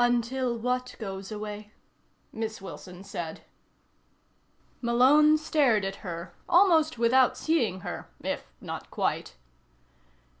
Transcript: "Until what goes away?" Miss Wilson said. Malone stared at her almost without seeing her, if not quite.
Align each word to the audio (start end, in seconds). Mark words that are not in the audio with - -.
"Until 0.00 0.58
what 0.58 0.96
goes 0.98 1.30
away?" 1.30 1.70
Miss 2.32 2.60
Wilson 2.60 3.04
said. 3.04 3.42
Malone 4.82 5.38
stared 5.38 5.84
at 5.84 6.02
her 6.02 6.34
almost 6.48 6.98
without 6.98 7.36
seeing 7.36 7.82
her, 7.82 8.10
if 8.20 8.50
not 8.60 8.90
quite. 8.90 9.36